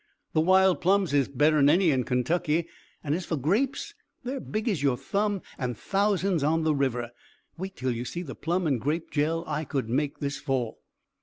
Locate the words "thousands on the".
5.77-6.73